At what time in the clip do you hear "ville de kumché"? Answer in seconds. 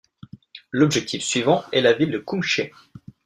1.93-2.73